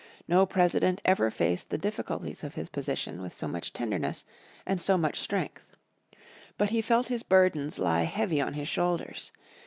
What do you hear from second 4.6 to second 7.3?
and so much strength. But he felt his